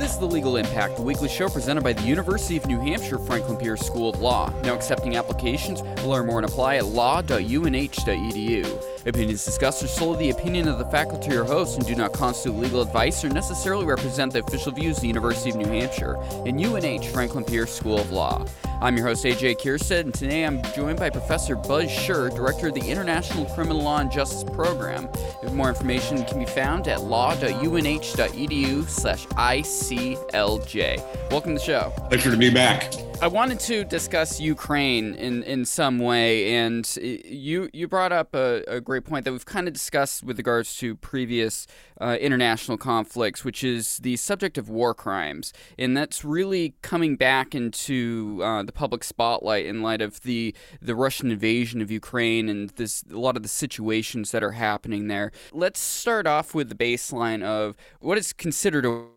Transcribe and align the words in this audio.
This 0.00 0.14
is 0.14 0.18
The 0.18 0.24
Legal 0.24 0.56
Impact, 0.56 0.96
the 0.96 1.02
weekly 1.02 1.28
show 1.28 1.50
presented 1.50 1.84
by 1.84 1.92
the 1.92 2.00
University 2.00 2.56
of 2.56 2.64
New 2.66 2.80
Hampshire 2.80 3.18
Franklin 3.18 3.58
Pierce 3.58 3.82
School 3.82 4.08
of 4.08 4.18
Law. 4.18 4.50
Now 4.62 4.74
accepting 4.74 5.14
applications. 5.14 5.82
Learn 6.06 6.26
more 6.26 6.38
and 6.38 6.48
apply 6.48 6.76
at 6.76 6.86
law.unh.edu. 6.86 7.36
Opinions 9.06 9.44
discussed 9.44 9.84
are 9.84 9.88
solely 9.88 10.18
the 10.18 10.30
opinion 10.30 10.68
of 10.68 10.78
the 10.78 10.86
faculty 10.86 11.36
or 11.36 11.44
hosts 11.44 11.76
and 11.76 11.86
do 11.86 11.94
not 11.94 12.14
constitute 12.14 12.58
legal 12.58 12.80
advice 12.80 13.22
or 13.22 13.28
necessarily 13.28 13.84
represent 13.84 14.32
the 14.32 14.38
official 14.38 14.72
views 14.72 14.96
of 14.96 15.02
the 15.02 15.08
University 15.08 15.50
of 15.50 15.56
New 15.56 15.68
Hampshire 15.68 16.16
and 16.46 16.58
UNH 16.58 17.04
Franklin 17.12 17.44
Pierce 17.44 17.74
School 17.74 17.98
of 17.98 18.10
Law. 18.10 18.46
I'm 18.82 18.96
your 18.96 19.06
host, 19.06 19.26
AJ 19.26 19.58
Kierstead, 19.58 20.00
and 20.00 20.14
today 20.14 20.46
I'm 20.46 20.62
joined 20.72 20.98
by 20.98 21.10
Professor 21.10 21.54
Buzz 21.54 21.90
Scherr, 21.90 22.34
Director 22.34 22.68
of 22.68 22.74
the 22.74 22.80
International 22.80 23.44
Criminal 23.44 23.82
Law 23.82 23.98
and 23.98 24.10
Justice 24.10 24.42
Program. 24.42 25.06
If 25.42 25.52
more 25.52 25.68
information 25.68 26.24
can 26.24 26.38
be 26.38 26.46
found 26.46 26.88
at 26.88 27.02
law.unh.edu 27.02 28.88
slash 28.88 29.26
ICLJ. 29.26 31.30
Welcome 31.30 31.52
to 31.52 31.58
the 31.58 31.64
show. 31.64 31.92
Pleasure 32.08 32.30
to 32.30 32.38
be 32.38 32.48
back. 32.48 32.94
I 33.22 33.26
wanted 33.26 33.60
to 33.60 33.84
discuss 33.84 34.40
Ukraine 34.40 35.14
in, 35.14 35.42
in 35.42 35.66
some 35.66 35.98
way, 35.98 36.54
and 36.54 36.90
you 36.96 37.68
you 37.74 37.86
brought 37.86 38.12
up 38.12 38.34
a, 38.34 38.62
a 38.66 38.80
great 38.80 39.04
point 39.04 39.26
that 39.26 39.32
we've 39.32 39.44
kind 39.44 39.68
of 39.68 39.74
discussed 39.74 40.24
with 40.24 40.38
regards 40.38 40.74
to 40.78 40.96
previous 40.96 41.66
uh, 42.00 42.16
international 42.18 42.78
conflicts, 42.78 43.44
which 43.44 43.62
is 43.62 43.98
the 43.98 44.16
subject 44.16 44.56
of 44.56 44.70
war 44.70 44.94
crimes, 44.94 45.52
and 45.78 45.94
that's 45.94 46.24
really 46.24 46.72
coming 46.80 47.16
back 47.16 47.54
into 47.54 48.40
uh, 48.42 48.62
the 48.62 48.72
public 48.72 49.04
spotlight 49.04 49.66
in 49.66 49.82
light 49.82 50.00
of 50.00 50.22
the 50.22 50.54
the 50.80 50.94
Russian 50.94 51.30
invasion 51.30 51.82
of 51.82 51.90
Ukraine 51.90 52.48
and 52.48 52.70
this 52.70 53.04
a 53.12 53.18
lot 53.18 53.36
of 53.36 53.42
the 53.42 53.50
situations 53.50 54.30
that 54.30 54.42
are 54.42 54.52
happening 54.52 55.08
there. 55.08 55.30
Let's 55.52 55.78
start 55.78 56.26
off 56.26 56.54
with 56.54 56.70
the 56.70 56.74
baseline 56.74 57.42
of 57.42 57.76
what 58.00 58.16
is 58.16 58.32
considered 58.32 58.86
a 58.86 59.08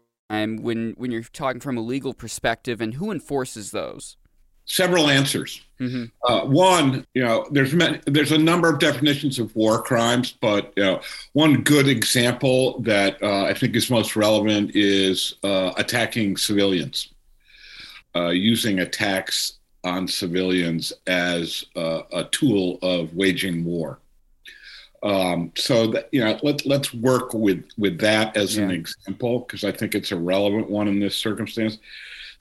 when 0.64 0.94
when 0.98 1.12
you're 1.12 1.24
talking 1.24 1.62
from 1.62 1.78
a 1.78 1.82
legal 1.82 2.14
perspective, 2.14 2.82
and 2.82 2.96
who 2.96 3.12
enforces 3.12 3.72
those? 3.72 4.18
Several 4.66 5.10
answers. 5.10 5.62
Mm-hmm. 5.80 6.06
Uh, 6.26 6.46
one, 6.46 7.06
you 7.14 7.22
know, 7.22 7.46
there's 7.52 7.74
many, 7.74 8.00
there's 8.06 8.32
a 8.32 8.38
number 8.38 8.70
of 8.70 8.80
definitions 8.80 9.38
of 9.38 9.54
war 9.56 9.82
crimes, 9.82 10.32
but 10.40 10.72
you 10.78 10.84
know, 10.84 11.02
one 11.34 11.64
good 11.64 11.90
example 11.90 12.80
that 12.80 13.22
uh, 13.22 13.44
I 13.44 13.54
think 13.54 13.76
is 13.76 13.90
most 13.90 14.16
relevant 14.16 14.72
is 14.74 15.36
uh, 15.44 15.74
attacking 15.76 16.38
civilians, 16.38 17.10
uh, 18.16 18.30
using 18.30 18.80
attacks 18.80 19.60
on 19.84 20.08
civilians 20.08 20.94
as 21.08 21.66
a 21.76 22.26
tool 22.32 22.80
of 22.82 23.14
waging 23.14 23.66
war. 23.66 24.00
Um, 25.04 25.52
so 25.56 25.88
that, 25.88 26.08
you 26.14 26.24
know, 26.24 26.40
let, 26.44 26.66
let's 26.66 26.94
work 26.94 27.34
with 27.34 27.66
with 27.78 28.00
that 28.00 28.38
as 28.38 28.56
yeah. 28.56 28.64
an 28.64 28.72
example 28.72 29.40
because 29.40 29.66
I 29.66 29.72
think 29.72 29.96
it's 29.96 30.14
a 30.14 30.18
relevant 30.18 30.70
one 30.70 30.88
in 30.88 31.00
this 31.00 31.16
circumstance. 31.16 31.78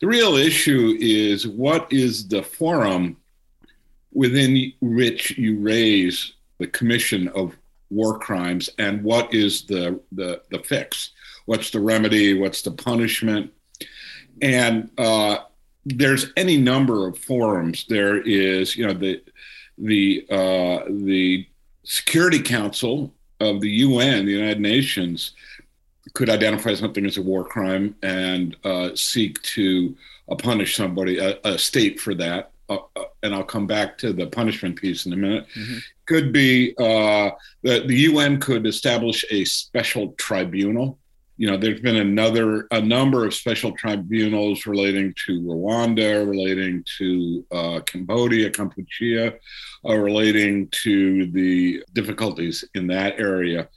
The 0.01 0.07
real 0.07 0.37
issue 0.37 0.97
is 1.01 1.47
what 1.47 1.93
is 1.93 2.29
the 2.29 2.43
forum 2.43 3.17
within 4.13 4.73
which 4.81 5.37
you 5.37 5.59
raise 5.59 6.35
the 6.59 6.69
commission 6.69 7.29
of 7.29 7.57
war 7.91 8.19
crimes, 8.19 8.71
and 8.79 9.03
what 9.03 9.35
is 9.35 9.63
the 9.63 10.01
the, 10.13 10.43
the 10.51 10.61
fix? 10.61 11.11
What's 11.47 11.71
the 11.71 11.81
remedy? 11.81 12.39
What's 12.39 12.63
the 12.63 12.71
punishment? 12.71 13.53
And 14.41 14.91
uh, 14.99 15.39
there's 15.85 16.27
any 16.37 16.57
number 16.57 17.09
of 17.09 17.19
forums. 17.19 17.87
There 17.89 18.21
is, 18.21 18.77
you 18.77 18.87
know, 18.87 18.95
the 18.95 19.23
the 19.79 20.27
uh, 20.31 20.85
the 20.89 21.47
Security 21.85 22.41
Council 22.41 23.13
of 23.41 23.61
the 23.61 23.71
UN, 23.71 24.27
the 24.27 24.33
United 24.33 24.61
Nations, 24.61 25.33
could 26.15 26.31
identify 26.31 26.75
something 26.75 27.07
as 27.07 27.17
a 27.17 27.23
war 27.23 27.45
crime 27.45 27.95
and 28.03 28.57
uh, 28.65 28.91
seek 28.95 29.41
to 29.43 29.97
uh, 30.29 30.35
punish 30.35 30.77
somebody, 30.77 31.19
a, 31.19 31.39
a, 31.45 31.59
state 31.59 32.01
for 32.01 32.15
that. 32.15 32.51
Uh, 32.69 32.79
uh 32.97 33.05
and 33.23 33.35
I'll 33.35 33.45
come 33.45 33.67
back 33.67 33.99
to 33.99 34.13
the 34.13 34.27
punishment 34.27 34.77
piece 34.77 35.07
in 35.07 35.13
a 35.13 35.17
minute. 35.17 35.47
Mm-hmm. 35.57 35.79
Could 36.07 36.33
be 36.33 36.75
uh, 36.79 37.31
the, 37.63 37.85
the 37.87 37.97
UN 38.11 38.41
could 38.41 38.67
establish 38.67 39.25
a 39.31 39.45
special 39.45 40.13
tribunal 40.19 40.99
you 41.43 41.51
know, 41.51 41.57
there's 41.57 41.81
been 41.81 41.97
another 41.97 42.69
a 42.71 42.81
number 42.81 43.27
of 43.27 43.35
special 43.35 43.73
tribunals 43.73 44.67
relating 44.67 45.15
to 45.27 45.41
Rwanda, 45.41 46.25
relating 46.29 46.85
to 46.99 47.45
uh, 47.51 47.81
Cambodia, 47.81 48.51
Kampuchea, 48.51 49.39
relating 49.91 50.69
to 50.69 51.27
the 51.27 51.83
difficulties 51.93 52.65
in 52.75 52.87
that 52.87 53.19
area 53.19 53.69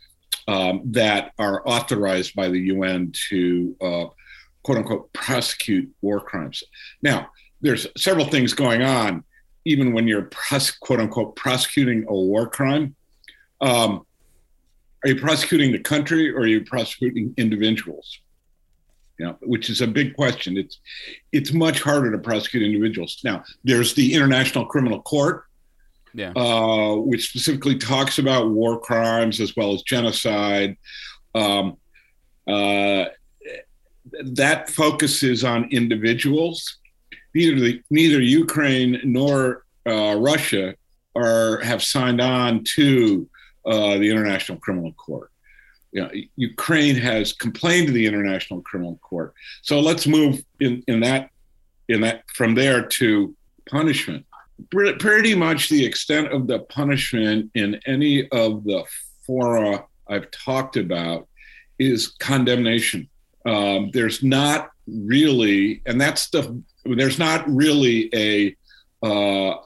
um, 0.48 0.82
that 0.86 1.32
are 1.40 1.68
authorized 1.68 2.36
by 2.36 2.48
the 2.50 2.60
UN 2.60 3.12
to 3.30 3.76
uh, 3.82 4.06
quote 4.64 4.78
unquote 4.78 5.14
prosecute 5.14 5.90
war 6.02 6.20
crimes. 6.20 6.64
Now, 7.02 7.30
there's 7.62 7.88
several 7.98 8.26
things 8.26 8.54
going 8.54 8.84
on, 8.84 9.24
even 9.66 9.94
when 9.94 10.08
you're 10.08 10.24
pros- 10.24 10.72
quote 10.72 11.00
unquote 11.00 11.36
prosecuting 11.36 12.06
a 12.08 12.14
war 12.14 12.48
crime. 12.48 12.96
Um, 13.62 14.06
are 15.04 15.10
you 15.10 15.20
prosecuting 15.20 15.72
the 15.72 15.80
country 15.80 16.32
or 16.32 16.40
are 16.40 16.48
you 16.48 16.64
prosecuting 16.64 17.34
individuals? 17.38 18.20
You 19.18 19.28
know, 19.28 19.38
which 19.44 19.70
is 19.70 19.82
a 19.82 19.88
big 19.88 20.16
question. 20.16 20.58
It's 20.58 20.80
it's 21.32 21.54
much 21.54 21.82
harder 21.82 22.12
to 22.12 22.18
prosecute 22.18 22.64
individuals. 22.64 23.22
Now, 23.24 23.44
there's 23.64 23.94
the 23.94 24.14
International 24.14 24.66
Criminal 24.66 25.02
Court, 25.02 25.46
yeah. 26.16 26.32
uh, 26.36 26.96
which 26.96 27.30
specifically 27.30 27.78
talks 27.78 28.18
about 28.20 28.50
war 28.50 28.80
crimes 28.80 29.40
as 29.40 29.56
well 29.56 29.74
as 29.74 29.82
genocide. 29.84 30.78
Um, 31.34 31.78
uh, 32.48 33.06
that 34.24 34.70
focuses 34.70 35.44
on 35.44 35.70
individuals. 35.72 36.78
Neither 37.34 37.60
the, 37.60 37.82
neither 37.90 38.22
Ukraine 38.22 39.02
nor 39.04 39.66
uh, 39.86 40.16
Russia 40.18 40.76
are 41.16 41.60
have 41.62 41.84
signed 41.84 42.22
on 42.22 42.64
to 42.76 43.30
uh, 43.66 43.98
the 43.98 44.10
International 44.10 44.58
Criminal 44.60 44.94
Court. 44.94 45.32
You 45.92 46.04
know, 46.04 46.12
Ukraine 46.36 46.96
has 46.96 47.34
complained 47.34 47.88
to 47.88 47.94
the 47.94 48.06
International 48.06 48.62
Criminal 48.62 48.98
Court. 48.98 49.34
So 49.62 49.80
let's 49.80 50.08
move 50.08 50.44
in, 50.60 50.84
in 50.88 51.00
that 51.02 51.30
in 51.88 52.02
that 52.02 52.24
from 52.34 52.56
there 52.56 52.86
to 52.86 53.36
punishment. 53.70 54.26
Pretty 54.70 55.36
much 55.36 55.70
the 55.70 55.86
extent 55.86 56.32
of 56.32 56.48
the 56.48 56.60
punishment 56.60 57.52
in 57.56 57.80
any 57.86 58.28
of 58.30 58.64
the 58.64 58.86
fora 59.26 59.86
I've 60.08 60.32
talked 60.32 60.78
about 60.78 61.28
is 61.78 62.08
condemnation. 62.20 63.10
Um, 63.46 63.92
there's 63.92 64.24
not 64.24 64.72
really, 64.88 65.82
and 65.86 66.00
that's 66.00 66.30
the 66.30 66.62
there's 66.86 67.20
not 67.20 67.48
really 67.50 68.10
a 68.14 68.56
uh, 69.06 69.58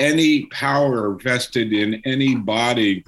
any 0.00 0.46
power 0.46 1.14
vested 1.14 1.72
in 1.72 2.02
any 2.04 2.34
body 2.34 3.04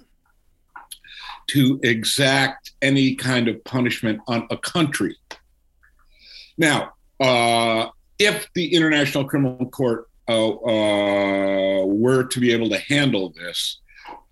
to 1.49 1.81
exact 1.83 2.73
any 2.83 3.15
kind 3.15 3.49
of 3.49 3.63
punishment 3.65 4.21
on 4.27 4.47
a 4.51 4.57
country. 4.57 5.17
Now, 6.59 6.93
uh, 7.21 7.89
if 8.19 8.49
the 8.55 8.75
International 8.75 9.25
Criminal 9.25 9.69
Court 9.71 10.09
uh, 10.29 10.51
uh, 10.51 11.85
were 11.87 12.25
to 12.25 12.41
be 12.41 12.53
able 12.53 12.69
to 12.71 12.79
handle 12.79 13.33
this, 13.37 13.81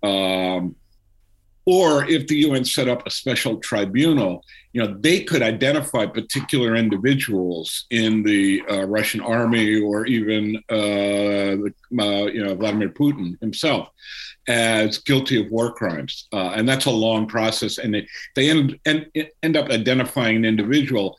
um, 0.03 0.75
or 1.65 2.05
if 2.05 2.27
the 2.27 2.35
UN 2.37 2.63
set 2.63 2.87
up 2.87 3.05
a 3.07 3.09
special 3.09 3.57
tribunal, 3.57 4.43
you 4.73 4.83
know, 4.83 4.95
they 4.99 5.23
could 5.23 5.41
identify 5.41 6.05
particular 6.05 6.75
individuals 6.75 7.85
in 7.89 8.23
the 8.23 8.61
uh, 8.69 8.85
Russian 8.85 9.21
army 9.21 9.81
or 9.81 10.05
even, 10.05 10.61
uh, 10.69 10.75
uh, 10.75 12.25
you 12.25 12.43
know, 12.43 12.55
Vladimir 12.55 12.89
Putin 12.89 13.39
himself 13.41 13.89
as 14.47 14.99
guilty 14.99 15.41
of 15.41 15.49
war 15.49 15.73
crimes, 15.73 16.27
uh, 16.33 16.53
and 16.55 16.69
that's 16.69 16.85
a 16.85 16.91
long 16.91 17.25
process. 17.27 17.79
And 17.79 17.95
they, 17.95 18.07
they 18.35 18.49
end, 18.49 18.77
end 18.85 19.07
end 19.41 19.57
up 19.57 19.69
identifying 19.69 20.35
an 20.35 20.45
individual. 20.45 21.17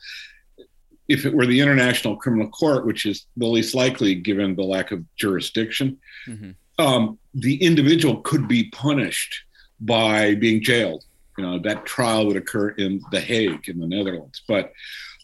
If 1.07 1.25
it 1.25 1.33
were 1.33 1.45
the 1.45 1.59
International 1.59 2.17
Criminal 2.17 2.49
Court, 2.49 2.85
which 2.85 3.05
is 3.05 3.25
the 3.37 3.47
least 3.47 3.73
likely 3.75 4.15
given 4.15 4.55
the 4.55 4.63
lack 4.63 4.91
of 4.91 5.03
jurisdiction, 5.15 5.97
mm-hmm. 6.27 6.51
um, 6.83 7.17
the 7.33 7.55
individual 7.61 8.21
could 8.21 8.47
be 8.47 8.69
punished 8.71 9.43
by 9.79 10.35
being 10.35 10.61
jailed. 10.61 11.03
You 11.37 11.45
know 11.45 11.59
that 11.59 11.85
trial 11.85 12.25
would 12.25 12.35
occur 12.35 12.69
in 12.69 13.01
The 13.11 13.21
Hague 13.21 13.69
in 13.69 13.79
the 13.79 13.87
Netherlands. 13.87 14.41
But 14.47 14.73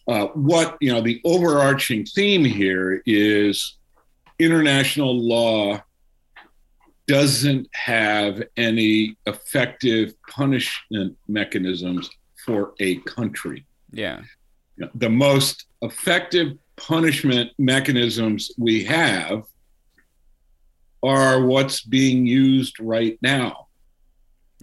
uh, 0.07 0.27
what 0.27 0.77
you 0.79 0.91
know, 0.91 1.01
the 1.01 1.21
overarching 1.25 2.05
theme 2.05 2.45
here 2.45 3.01
is 3.05 3.77
international 4.39 5.17
law 5.17 5.81
doesn't 7.07 7.67
have 7.73 8.41
any 8.57 9.17
effective 9.25 10.13
punishment 10.29 11.17
mechanisms 11.27 12.09
for 12.45 12.73
a 12.79 12.95
country. 12.99 13.65
Yeah. 13.91 14.21
The 14.95 15.09
most 15.09 15.65
effective 15.83 16.57
punishment 16.75 17.51
mechanisms 17.59 18.51
we 18.57 18.83
have 18.83 19.43
are 21.03 21.45
what's 21.45 21.83
being 21.83 22.25
used 22.25 22.79
right 22.79 23.17
now. 23.21 23.67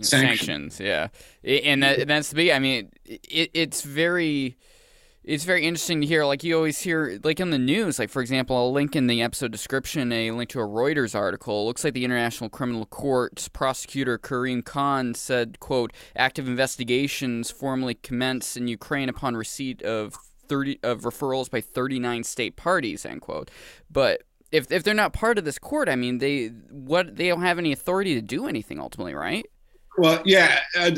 Sanctions, 0.00 0.76
Sanctions 0.76 0.80
yeah, 0.80 1.08
and 1.44 1.82
that, 1.82 2.06
that's 2.08 2.30
the 2.30 2.36
big. 2.36 2.50
I 2.50 2.58
mean, 2.58 2.90
it, 3.04 3.50
it's 3.52 3.82
very 3.82 4.56
it's 5.22 5.44
very 5.44 5.66
interesting 5.66 6.00
to 6.00 6.06
hear. 6.06 6.24
Like 6.24 6.42
you 6.42 6.56
always 6.56 6.80
hear, 6.80 7.20
like 7.22 7.38
in 7.38 7.50
the 7.50 7.58
news, 7.58 7.98
like 7.98 8.08
for 8.08 8.22
example, 8.22 8.56
I'll 8.56 8.72
link 8.72 8.96
in 8.96 9.06
the 9.06 9.20
episode 9.20 9.52
description 9.52 10.10
a 10.12 10.30
link 10.30 10.48
to 10.50 10.60
a 10.60 10.66
Reuters 10.66 11.14
article. 11.14 11.62
It 11.62 11.64
looks 11.66 11.84
like 11.84 11.92
the 11.92 12.06
International 12.06 12.48
Criminal 12.48 12.86
Court 12.86 13.46
prosecutor 13.52 14.16
Karim 14.16 14.62
Khan 14.62 15.12
said, 15.12 15.60
"quote 15.60 15.92
Active 16.16 16.48
investigations 16.48 17.50
formally 17.50 17.94
commence 17.94 18.56
in 18.56 18.68
Ukraine 18.68 19.10
upon 19.10 19.36
receipt 19.36 19.82
of 19.82 20.16
30 20.50 20.80
of 20.82 21.02
referrals 21.02 21.50
by 21.50 21.62
39 21.62 22.24
state 22.24 22.56
parties." 22.56 23.06
End 23.06 23.22
quote. 23.22 23.50
But 23.90 24.24
if 24.52 24.70
if 24.70 24.82
they're 24.82 24.94
not 24.94 25.12
part 25.12 25.38
of 25.38 25.44
this 25.44 25.58
court, 25.58 25.88
I 25.88 25.96
mean, 25.96 26.18
they 26.18 26.48
what 26.70 27.16
they 27.16 27.28
don't 27.28 27.42
have 27.42 27.58
any 27.58 27.72
authority 27.72 28.14
to 28.14 28.20
do 28.20 28.46
anything 28.46 28.78
ultimately, 28.78 29.14
right? 29.14 29.46
Well, 29.98 30.22
yeah, 30.24 30.60
uh, 30.78 30.90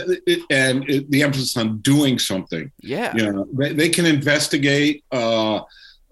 and 0.50 0.88
it, 0.88 1.10
the 1.10 1.22
emphasis 1.22 1.56
on 1.56 1.78
doing 1.78 2.18
something. 2.18 2.70
Yeah, 2.80 3.14
you 3.16 3.32
know, 3.32 3.46
they, 3.52 3.72
they 3.72 3.88
can 3.88 4.06
investigate 4.06 5.04
uh, 5.12 5.60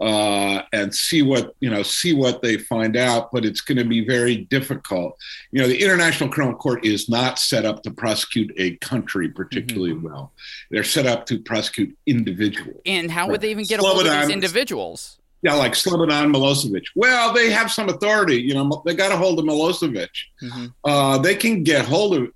uh, 0.01 0.63
and 0.73 0.95
see 0.95 1.23
what 1.23 1.55
you 1.61 1.69
know, 1.71 1.83
see 1.83 2.13
what 2.13 2.43
they 2.43 2.57
find 2.57 2.97
out, 2.97 3.31
but 3.33 3.45
it's 3.45 3.61
going 3.61 3.79
to 3.79 3.85
be 3.85 4.05
very 4.05 4.37
difficult. 4.37 5.17
You 5.53 5.61
know, 5.61 5.69
the 5.69 5.83
International 5.83 6.29
Criminal 6.31 6.57
Court 6.57 6.85
is 6.85 7.09
not 7.09 7.39
set 7.39 7.65
up 7.65 7.83
to 7.83 7.91
prosecute 7.91 8.53
a 8.57 8.77
country 8.77 9.29
particularly 9.29 9.95
mm-hmm. 9.95 10.07
well. 10.07 10.33
They're 10.71 10.85
set 10.85 11.07
up 11.07 11.27
to 11.27 11.39
prosecute 11.39 11.97
individuals. 12.07 12.81
And 12.87 13.11
how 13.11 13.29
would 13.29 13.41
they 13.41 13.51
even 13.51 13.65
get 13.65 13.81
a 13.81 13.83
hold 13.83 14.07
of 14.07 14.21
these 14.21 14.31
individuals? 14.31 15.19
Yeah, 15.43 15.55
like 15.55 15.73
Slobodan 15.73 16.35
Milosevic. 16.35 16.85
Well, 16.95 17.33
they 17.33 17.51
have 17.51 17.71
some 17.71 17.89
authority. 17.89 18.37
You 18.37 18.55
know, 18.55 18.83
they 18.85 18.95
got 18.95 19.11
a 19.11 19.17
hold 19.17 19.39
of 19.39 19.47
Milosevic. 19.47 20.11
Mm-hmm. 20.43 20.67
Uh, 20.85 21.17
they 21.19 21.35
can 21.35 21.63
get 21.63 21.87
hold 21.87 22.15
of. 22.15 22.29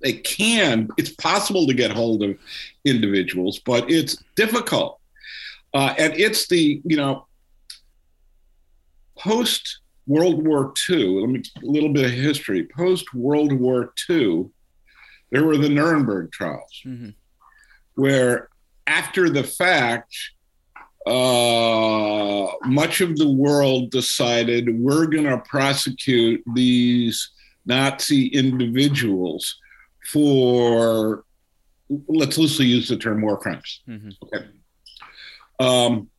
They 0.00 0.14
can. 0.14 0.88
It's 0.98 1.10
possible 1.10 1.66
to 1.66 1.72
get 1.72 1.90
hold 1.90 2.22
of 2.22 2.36
individuals, 2.84 3.58
but 3.58 3.90
it's 3.90 4.22
difficult. 4.36 4.98
Uh, 5.74 5.94
and 5.98 6.14
it's 6.14 6.48
the 6.48 6.80
you 6.84 6.96
know 6.96 7.26
post 9.18 9.80
World 10.06 10.44
War 10.44 10.72
II. 10.88 11.20
Let 11.20 11.30
me 11.30 11.42
a 11.62 11.66
little 11.66 11.92
bit 11.92 12.04
of 12.04 12.10
history. 12.10 12.68
Post 12.76 13.14
World 13.14 13.52
War 13.52 13.92
II, 14.08 14.46
there 15.30 15.44
were 15.44 15.56
the 15.56 15.68
Nuremberg 15.68 16.32
trials, 16.32 16.82
mm-hmm. 16.84 17.10
where 17.94 18.48
after 18.86 19.30
the 19.30 19.44
fact 19.44 20.14
uh, 21.06 22.46
much 22.64 23.00
of 23.00 23.16
the 23.16 23.28
world 23.28 23.90
decided 23.90 24.78
we're 24.78 25.06
going 25.06 25.24
to 25.24 25.38
prosecute 25.38 26.42
these 26.54 27.30
Nazi 27.66 28.26
individuals 28.28 29.56
for, 30.10 31.24
let's 32.08 32.38
loosely 32.38 32.66
use 32.66 32.88
the 32.88 32.96
term 32.96 33.22
war 33.22 33.36
crimes. 33.36 33.82
Mm-hmm. 33.88 34.10
Okay. 34.24 34.46
Um, 35.62 36.10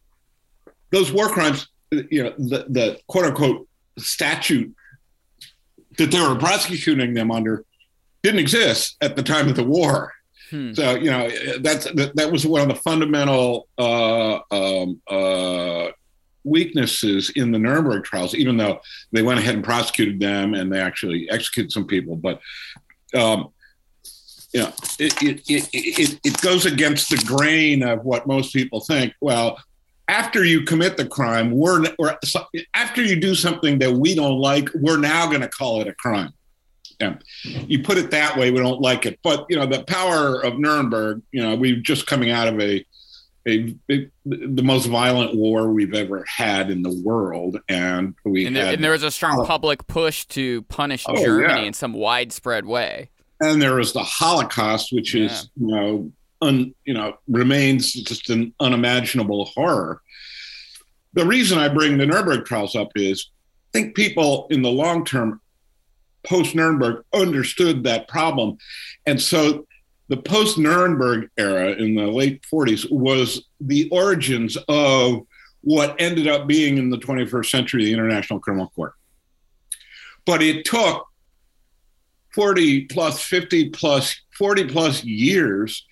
those 0.92 1.12
war 1.12 1.28
crimes, 1.28 1.68
you 1.92 2.24
know, 2.24 2.34
the, 2.38 2.66
the 2.70 3.00
quote 3.08 3.26
unquote 3.26 3.68
statute 3.98 4.74
that 5.98 6.12
they 6.12 6.22
were 6.22 6.36
prosecuting 6.36 7.14
them 7.14 7.32
under 7.32 7.66
didn't 8.24 8.40
exist 8.40 8.96
at 9.02 9.16
the 9.16 9.24
time 9.24 9.50
of 9.50 9.56
the 9.56 9.64
war. 9.64 10.14
Hmm. 10.50 10.74
So 10.74 10.96
you 10.96 11.12
know 11.12 11.30
that's 11.60 11.86
that, 11.94 12.16
that 12.16 12.32
was 12.32 12.46
one 12.46 12.62
of 12.62 12.68
the 12.68 12.76
fundamental 12.76 13.68
uh, 13.78 14.40
um, 14.52 15.02
uh, 15.10 15.88
weaknesses 16.44 17.32
in 17.32 17.52
the 17.52 17.60
Nuremberg 17.60 18.04
trials. 18.04 18.36
Even 18.36 18.58
though 18.58 18.80
they 19.12 19.22
went 19.22 19.40
ahead 19.40 19.56
and 19.56 19.64
prosecuted 19.64 20.20
them 20.20 20.54
and 20.54 20.72
they 20.72 20.80
actually 20.80 21.30
executed 21.30 21.72
some 21.72 21.86
people, 21.86 22.16
but 22.16 22.40
um, 23.14 23.50
you 24.54 24.62
know 24.62 24.74
it, 25.00 25.14
it, 25.22 25.42
it, 25.50 25.70
it, 25.74 26.20
it 26.24 26.42
goes 26.42 26.66
against 26.66 27.10
the 27.10 27.18
grain 27.26 27.84
of 27.84 28.06
what 28.06 28.28
most 28.28 28.54
people 28.54 28.80
think. 28.80 29.14
Well, 29.20 29.58
after 30.08 30.44
you 30.44 30.64
commit 30.64 30.98
the 30.98 31.06
crime, 31.06 31.52
we're 31.52 31.86
or 31.98 32.18
after 32.74 33.02
you 33.02 33.20
do 33.20 33.36
something 33.36 33.80
that 33.80 33.92
we 33.92 34.16
don't 34.16 34.40
like, 34.40 34.70
we're 34.76 35.00
now 35.00 35.28
going 35.28 35.42
to 35.42 35.48
call 35.48 35.82
it 35.82 35.88
a 35.88 35.94
crime. 35.94 36.34
Yeah. 37.00 37.16
You 37.44 37.84
put 37.84 37.98
it 37.98 38.12
that 38.12 38.38
way, 38.38 38.52
we 38.52 38.60
don't 38.60 38.82
like 38.82 39.06
it. 39.06 39.20
But 39.24 39.46
you 39.50 39.56
know, 39.56 39.66
the 39.66 39.84
power 39.84 40.42
of 40.44 40.60
Nuremberg. 40.60 41.22
You 41.32 41.42
know, 41.44 41.56
we're 41.56 41.78
just 41.78 42.06
coming 42.06 42.30
out 42.32 42.48
of 42.48 42.60
a, 42.60 42.86
a, 43.48 43.76
a 43.90 44.10
the 44.26 44.62
most 44.64 44.86
violent 44.86 45.36
war 45.36 45.72
we've 45.72 45.94
ever 45.94 46.24
had 46.28 46.70
in 46.70 46.84
the 46.84 47.02
world, 47.04 47.60
and 47.68 48.16
we 48.24 48.46
and 48.46 48.56
there, 48.56 48.66
had, 48.66 48.76
and 48.76 48.84
there 48.84 48.92
was 48.92 49.04
a 49.04 49.12
strong 49.12 49.40
oh. 49.40 49.46
public 49.46 49.88
push 49.88 50.26
to 50.28 50.62
punish 50.64 51.06
oh, 51.08 51.16
Germany 51.24 51.62
yeah. 51.62 51.68
in 51.68 51.74
some 51.74 51.94
widespread 51.94 52.66
way. 52.66 53.10
And 53.42 53.62
there 53.62 53.76
was 53.76 53.94
the 53.94 54.04
Holocaust, 54.04 54.92
which 54.92 55.14
yeah. 55.14 55.26
is 55.26 55.50
you 55.56 55.68
know, 55.68 56.12
un, 56.42 56.74
you 56.86 56.94
know, 56.94 57.18
remains 57.28 57.94
just 57.94 58.30
an 58.30 58.54
unimaginable 58.60 59.46
horror. 59.46 60.02
The 61.14 61.26
reason 61.26 61.58
I 61.58 61.68
bring 61.70 61.98
the 61.98 62.06
Nuremberg 62.06 62.46
trials 62.46 62.76
up 62.76 62.90
is 62.96 63.30
I 63.74 63.80
think 63.80 63.96
people 63.96 64.48
in 64.50 64.62
the 64.62 64.72
long 64.72 65.06
term 65.06 65.42
post 66.24 66.56
Nuremberg 66.56 67.04
understood 67.14 67.84
that 67.84 68.08
problem. 68.08 68.58
And 69.06 69.22
so 69.22 69.68
the 70.10 70.18
post 70.18 70.58
Nuremberg 70.58 71.30
era 71.38 71.72
in 71.72 71.96
the 71.96 72.08
late 72.08 72.44
40s 72.52 72.90
was 72.92 73.46
the 73.60 73.90
origins 73.90 74.58
of 74.68 75.26
what 75.62 75.96
ended 76.00 76.28
up 76.28 76.46
being 76.46 76.78
in 76.78 76.90
the 76.90 76.98
21st 76.98 77.50
century 77.50 77.86
the 77.86 77.94
International 77.94 78.40
Criminal 78.40 78.72
Court. 78.76 78.94
But 80.26 80.42
it 80.42 80.66
took 80.66 81.08
40 82.34 82.86
plus, 82.86 83.22
50 83.22 83.70
plus, 83.70 84.16
40 84.38 84.66
plus 84.66 85.04
years 85.04 85.86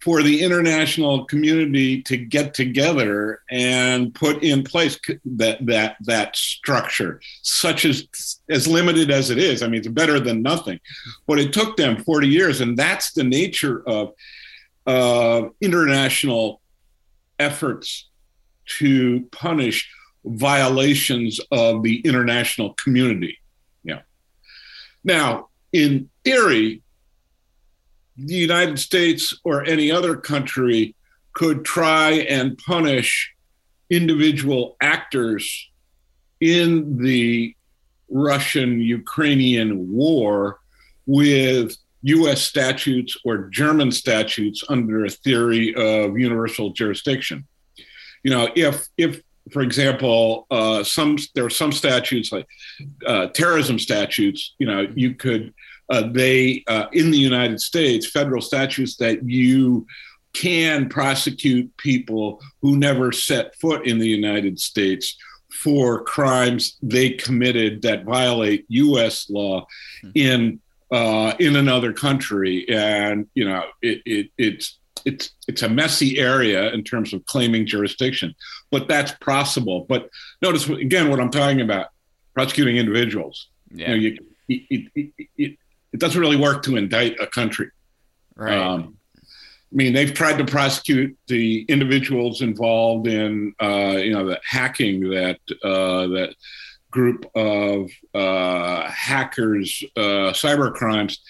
for 0.00 0.22
the 0.22 0.42
international 0.42 1.24
community 1.24 2.02
to 2.02 2.16
get 2.16 2.54
together 2.54 3.40
and 3.50 4.14
put 4.14 4.42
in 4.44 4.62
place 4.62 4.98
that 5.24 5.58
that 5.66 5.96
that 6.02 6.36
structure 6.36 7.20
such 7.42 7.84
as 7.84 8.06
as 8.48 8.68
limited 8.68 9.10
as 9.10 9.30
it 9.30 9.38
is. 9.38 9.62
I 9.62 9.66
mean 9.66 9.80
it's 9.80 9.88
better 9.88 10.20
than 10.20 10.40
nothing. 10.42 10.78
But 11.26 11.40
it 11.40 11.52
took 11.52 11.76
them 11.76 12.02
40 12.04 12.28
years 12.28 12.60
and 12.60 12.76
that's 12.76 13.12
the 13.12 13.24
nature 13.24 13.82
of 13.88 14.12
uh, 14.86 15.48
international 15.60 16.60
efforts 17.38 18.08
to 18.78 19.26
punish 19.32 19.90
violations 20.24 21.40
of 21.50 21.82
the 21.82 22.00
international 22.00 22.74
community. 22.74 23.38
Yeah. 23.82 24.02
Now 25.02 25.47
in 25.72 26.08
theory 26.24 26.82
the 28.18 28.34
United 28.34 28.78
States 28.78 29.38
or 29.44 29.64
any 29.64 29.92
other 29.92 30.16
country 30.16 30.94
could 31.34 31.64
try 31.64 32.10
and 32.10 32.58
punish 32.58 33.32
individual 33.90 34.76
actors 34.80 35.70
in 36.40 36.98
the 36.98 37.54
Russian 38.10 38.80
Ukrainian 38.80 39.92
war 39.92 40.58
with 41.06 41.76
US 42.02 42.42
statutes 42.42 43.16
or 43.24 43.48
German 43.48 43.92
statutes 43.92 44.64
under 44.68 45.04
a 45.04 45.10
theory 45.10 45.74
of 45.74 46.18
universal 46.18 46.70
jurisdiction. 46.70 47.46
You 48.24 48.32
know, 48.32 48.48
if, 48.56 48.88
if 48.96 49.22
for 49.52 49.62
example, 49.62 50.46
uh, 50.50 50.82
some 50.84 51.18
there 51.34 51.44
are 51.44 51.50
some 51.50 51.72
statutes 51.72 52.32
like 52.32 52.46
uh, 53.06 53.28
terrorism 53.28 53.78
statutes. 53.78 54.54
You 54.58 54.66
know, 54.66 54.86
you 54.94 55.14
could 55.14 55.54
uh, 55.90 56.08
they 56.10 56.64
uh, 56.66 56.86
in 56.92 57.10
the 57.10 57.18
United 57.18 57.60
States 57.60 58.10
federal 58.10 58.42
statutes 58.42 58.96
that 58.96 59.24
you 59.24 59.86
can 60.34 60.88
prosecute 60.88 61.74
people 61.78 62.40
who 62.62 62.76
never 62.76 63.12
set 63.12 63.54
foot 63.56 63.86
in 63.86 63.98
the 63.98 64.06
United 64.06 64.60
States 64.60 65.16
for 65.50 66.04
crimes 66.04 66.76
they 66.82 67.10
committed 67.10 67.82
that 67.82 68.04
violate 68.04 68.66
U.S. 68.68 69.28
law 69.30 69.66
hmm. 70.02 70.10
in 70.14 70.60
uh, 70.90 71.34
in 71.38 71.56
another 71.56 71.92
country, 71.92 72.66
and 72.68 73.26
you 73.34 73.44
know 73.44 73.64
it, 73.82 74.00
it, 74.06 74.30
it's 74.38 74.78
it's 75.04 75.30
it's 75.46 75.62
a 75.62 75.68
messy 75.68 76.18
area 76.18 76.72
in 76.72 76.84
terms 76.84 77.12
of 77.12 77.24
claiming 77.26 77.66
jurisdiction, 77.66 78.34
but 78.70 78.88
that's 78.88 79.12
possible. 79.20 79.86
But 79.88 80.08
notice 80.42 80.68
again 80.68 81.10
what 81.10 81.20
I'm 81.20 81.30
talking 81.30 81.60
about: 81.60 81.88
prosecuting 82.34 82.76
individuals. 82.76 83.48
Yeah. 83.70 83.92
You 83.92 84.10
know, 84.10 84.18
you, 84.48 84.62
it, 84.70 85.12
it, 85.36 85.58
it 85.92 86.00
doesn't 86.00 86.20
really 86.20 86.36
work 86.36 86.62
to 86.64 86.76
indict 86.76 87.20
a 87.20 87.26
country. 87.26 87.70
Right. 88.36 88.56
Um, 88.56 88.98
I 89.70 89.76
mean, 89.76 89.92
they've 89.92 90.12
tried 90.12 90.38
to 90.38 90.44
prosecute 90.44 91.16
the 91.26 91.62
individuals 91.68 92.40
involved 92.40 93.06
in, 93.06 93.54
uh, 93.60 93.96
you 93.98 94.12
know, 94.12 94.26
the 94.26 94.40
hacking 94.42 95.10
that 95.10 95.38
uh, 95.62 96.06
that 96.06 96.34
group 96.90 97.26
of 97.34 97.90
uh, 98.14 98.88
hackers, 98.90 99.84
uh, 99.96 100.32
cyber 100.32 100.72
crimes 100.72 101.20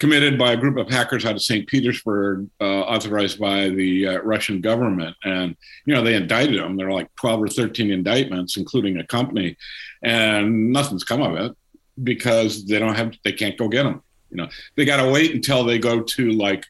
committed 0.00 0.38
by 0.38 0.52
a 0.52 0.56
group 0.56 0.78
of 0.78 0.88
hackers 0.88 1.24
out 1.26 1.36
of 1.36 1.42
St. 1.42 1.66
Petersburg, 1.68 2.48
uh, 2.60 2.64
authorized 2.64 3.38
by 3.38 3.68
the 3.68 4.08
uh, 4.08 4.18
Russian 4.22 4.60
government. 4.60 5.14
And, 5.22 5.54
you 5.84 5.94
know, 5.94 6.02
they 6.02 6.14
indicted 6.14 6.58
them. 6.58 6.76
There 6.76 6.88
are 6.88 6.92
like 6.92 7.14
12 7.16 7.42
or 7.42 7.48
13 7.48 7.92
indictments, 7.92 8.56
including 8.56 8.96
a 8.96 9.06
company, 9.06 9.56
and 10.02 10.72
nothing's 10.72 11.04
come 11.04 11.20
of 11.20 11.36
it 11.36 11.56
because 12.02 12.64
they 12.64 12.78
don't 12.78 12.94
have 12.94 13.14
they 13.24 13.32
can't 13.32 13.58
go 13.58 13.68
get 13.68 13.82
them. 13.82 14.02
You 14.30 14.38
know, 14.38 14.48
they 14.76 14.84
got 14.84 15.02
to 15.02 15.10
wait 15.10 15.34
until 15.34 15.64
they 15.64 15.78
go 15.78 16.00
to 16.00 16.30
like 16.32 16.64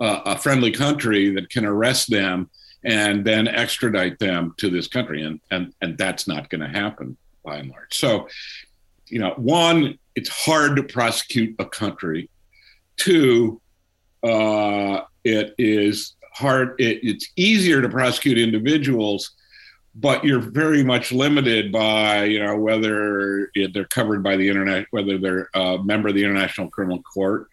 uh, 0.00 0.20
a 0.26 0.38
friendly 0.38 0.72
country 0.72 1.30
that 1.34 1.50
can 1.50 1.64
arrest 1.64 2.10
them 2.10 2.50
and 2.84 3.24
then 3.24 3.46
extradite 3.46 4.18
them 4.18 4.54
to 4.56 4.68
this 4.68 4.88
country. 4.88 5.22
And, 5.22 5.40
and, 5.50 5.72
and 5.80 5.96
that's 5.96 6.26
not 6.26 6.50
going 6.50 6.62
to 6.62 6.68
happen 6.68 7.16
by 7.44 7.58
and 7.58 7.70
large. 7.70 7.94
So, 7.94 8.28
you 9.06 9.20
know, 9.20 9.34
one, 9.36 9.98
it's 10.16 10.28
hard 10.28 10.76
to 10.76 10.82
prosecute 10.82 11.54
a 11.58 11.64
country. 11.64 12.28
Two, 12.96 13.60
uh, 14.22 15.02
it 15.24 15.54
is 15.58 16.14
hard, 16.34 16.80
it, 16.80 17.00
it's 17.02 17.28
easier 17.36 17.82
to 17.82 17.88
prosecute 17.88 18.38
individuals 18.38 19.32
but 19.94 20.24
you're 20.24 20.40
very 20.40 20.82
much 20.82 21.12
limited 21.12 21.70
by 21.70 22.24
you 22.24 22.40
know 22.40 22.56
whether 22.56 23.50
they're 23.72 23.84
covered 23.86 24.22
by 24.22 24.36
the 24.36 24.48
internet 24.48 24.86
whether 24.90 25.18
they're 25.18 25.48
a 25.54 25.78
member 25.82 26.08
of 26.08 26.14
the 26.14 26.24
international 26.24 26.68
criminal 26.68 27.02
court. 27.02 27.48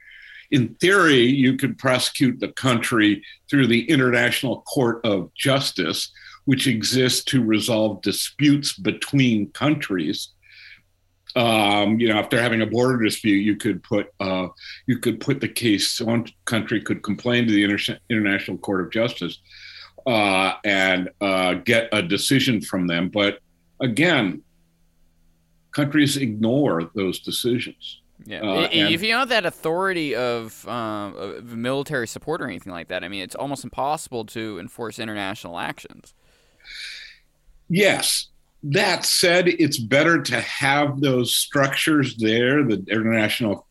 In 0.51 0.75
theory 0.75 1.23
you 1.23 1.57
could 1.57 1.77
prosecute 1.77 2.39
the 2.39 2.51
country 2.53 3.23
through 3.49 3.67
the 3.67 3.89
international 3.89 4.61
court 4.61 5.01
of 5.05 5.33
justice 5.33 6.11
which 6.45 6.67
exists 6.67 7.23
to 7.25 7.43
resolve 7.43 8.01
disputes 8.01 8.73
between 8.73 9.51
countries 9.51 10.29
um, 11.35 11.99
you 11.99 12.07
know 12.07 12.19
if 12.19 12.29
they're 12.29 12.41
having 12.41 12.61
a 12.61 12.65
border 12.65 13.03
dispute 13.03 13.39
you 13.39 13.55
could 13.55 13.81
put 13.83 14.07
uh, 14.19 14.47
you 14.87 14.97
could 14.97 15.19
put 15.19 15.39
the 15.39 15.47
case 15.47 16.01
one 16.01 16.25
country 16.45 16.81
could 16.81 17.03
complain 17.03 17.45
to 17.47 17.53
the 17.53 17.63
Inter- 17.63 17.99
international 18.09 18.57
court 18.57 18.81
of 18.81 18.91
justice 18.91 19.39
uh, 20.05 20.53
and 20.63 21.09
uh, 21.21 21.53
get 21.53 21.89
a 21.91 22.01
decision 22.01 22.61
from 22.61 22.87
them. 22.87 23.09
But 23.09 23.39
again, 23.79 24.41
countries 25.71 26.17
ignore 26.17 26.89
those 26.95 27.19
decisions. 27.19 28.01
Yeah. 28.25 28.41
Uh, 28.41 28.69
if 28.71 29.01
you 29.01 29.09
don't 29.09 29.19
have 29.19 29.29
that 29.29 29.45
authority 29.45 30.15
of, 30.15 30.67
um, 30.67 31.15
of 31.15 31.55
military 31.55 32.07
support 32.07 32.41
or 32.41 32.47
anything 32.47 32.73
like 32.73 32.89
that, 32.89 33.03
I 33.03 33.07
mean, 33.07 33.21
it's 33.21 33.35
almost 33.35 33.63
impossible 33.63 34.25
to 34.25 34.59
enforce 34.59 34.99
international 34.99 35.57
actions. 35.57 36.13
Yes. 37.69 38.27
That 38.61 39.05
said, 39.05 39.47
it's 39.47 39.77
better 39.77 40.21
to 40.21 40.41
have 40.41 40.99
those 40.99 41.35
structures 41.35 42.17
there, 42.17 42.63
the 42.63 42.83
international 42.89 43.65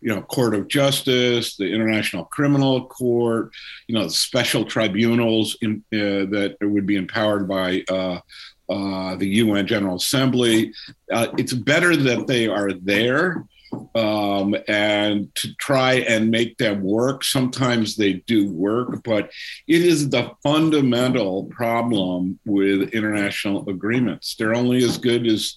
you 0.00 0.14
know, 0.14 0.22
Court 0.22 0.54
of 0.54 0.68
Justice, 0.68 1.56
the 1.56 1.70
International 1.70 2.24
Criminal 2.24 2.86
Court, 2.86 3.50
you 3.86 3.94
know, 3.94 4.08
special 4.08 4.64
tribunals 4.64 5.56
in, 5.60 5.84
uh, 5.92 6.24
that 6.30 6.56
would 6.62 6.86
be 6.86 6.96
empowered 6.96 7.46
by 7.46 7.84
uh, 7.88 8.18
uh, 8.68 9.16
the 9.16 9.28
UN 9.28 9.66
General 9.66 9.96
Assembly. 9.96 10.72
Uh, 11.12 11.28
it's 11.36 11.52
better 11.52 11.96
that 11.96 12.26
they 12.26 12.48
are 12.48 12.72
there 12.72 13.44
um, 13.94 14.54
and 14.68 15.34
to 15.36 15.54
try 15.56 15.94
and 15.94 16.30
make 16.30 16.58
them 16.58 16.82
work. 16.82 17.24
Sometimes 17.24 17.96
they 17.96 18.14
do 18.14 18.50
work, 18.52 19.02
but 19.04 19.30
it 19.66 19.82
is 19.82 20.08
the 20.08 20.30
fundamental 20.42 21.44
problem 21.44 22.38
with 22.44 22.90
international 22.90 23.68
agreements. 23.68 24.34
They're 24.36 24.54
only 24.54 24.84
as 24.84 24.98
good 24.98 25.26
as 25.26 25.56